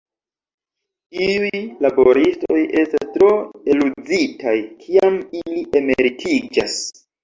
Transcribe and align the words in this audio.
Iuj 1.25 1.61
laboristoj 1.87 2.59
estas 2.85 3.05
tro 3.19 3.31
eluzitaj 3.77 4.59
kiam 4.85 5.25
ili 5.45 5.67
emeritiĝas. 5.85 6.87